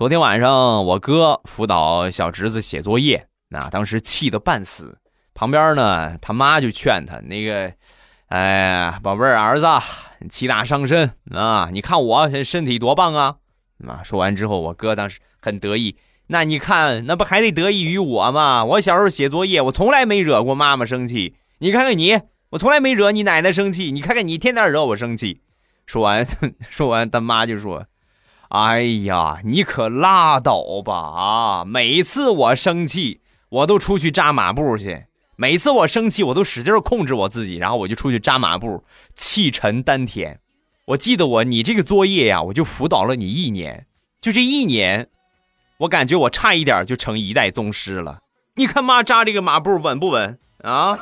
[0.00, 4.98] 昨天晚上我哥辅导小侄子写作业，那当时气得半死。
[5.34, 7.70] 旁边呢，他妈就劝他那个，
[8.28, 9.66] 哎呀，宝贝儿儿子，
[10.30, 11.68] 气大伤身啊！
[11.70, 13.36] 你看我身体多棒啊！
[13.86, 15.94] 啊，说完之后，我哥当时很得意。
[16.28, 18.64] 那你看，那不还得得益于我吗？
[18.64, 21.36] 我小时候写作业，我从来没惹过妈妈生气。
[21.58, 22.18] 你看看你，
[22.52, 23.92] 我从来没惹你奶奶生气。
[23.92, 25.42] 你看看你，天天惹我生气。
[25.84, 26.24] 说完，
[26.70, 27.84] 说完， 他妈就说
[28.50, 30.92] ：“哎呀，你可拉倒吧！
[30.94, 35.04] 啊，每次我生气，我都出去扎马步去。
[35.36, 38.82] 每次我生气，我都使劲控制我自己，然后我就出去扎马步，
[39.14, 40.40] 气沉丹田。
[40.86, 43.86] 我记得我，你这个作业呀，我就辅导了你一年，
[44.20, 45.08] 就这一年。”
[45.78, 48.18] 我感觉我差一点就成一代宗师了，
[48.56, 50.98] 你看妈扎这个马步稳不稳啊？